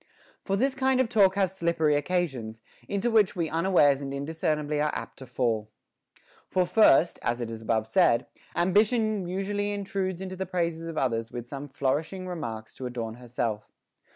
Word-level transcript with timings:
For 0.43 0.55
this 0.57 0.73
kind 0.73 0.99
of 0.99 1.09
talk 1.09 1.35
has 1.35 1.55
slip 1.55 1.77
pery 1.77 1.95
occasions, 1.95 2.61
into 2.87 3.11
which 3.11 3.35
we 3.35 3.51
unawares 3.51 4.01
and 4.01 4.11
indiscerniblv 4.11 4.83
are 4.83 4.95
apt 4.95 5.17
to 5.19 5.27
fall. 5.27 5.69
For 6.49 6.65
first 6.65 7.19
(as 7.21 7.39
is 7.39 7.61
above 7.61 7.85
said), 7.85 8.25
ambition 8.55 9.27
usually 9.27 9.71
intrudes 9.71 10.19
into 10.19 10.35
the 10.35 10.47
praises 10.47 10.87
of 10.87 10.97
others 10.97 11.31
with 11.31 11.47
some 11.47 11.69
flourishing 11.69 12.25
remarks 12.27 12.73
to 12.73 12.87
adorn 12.87 13.13
herself. 13.17 13.69